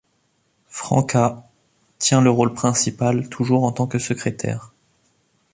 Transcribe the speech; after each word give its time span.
Franka 0.67 1.47
tient 1.99 2.21
le 2.21 2.31
rôle 2.31 2.55
principal, 2.55 3.29
toujours 3.29 3.65
en 3.65 3.71
tant 3.71 3.85
que 3.85 3.99
secrétaire. 3.99 4.73